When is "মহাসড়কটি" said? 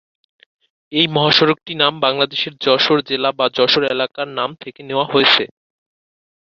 1.07-1.73